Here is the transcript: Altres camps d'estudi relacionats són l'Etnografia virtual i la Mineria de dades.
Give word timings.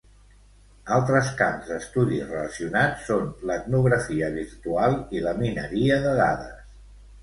Altres 0.95 1.29
camps 1.41 1.69
d'estudi 1.73 2.17
relacionats 2.31 3.05
són 3.11 3.31
l'Etnografia 3.53 4.35
virtual 4.41 5.01
i 5.21 5.27
la 5.31 5.39
Mineria 5.45 6.05
de 6.11 6.21
dades. 6.27 6.63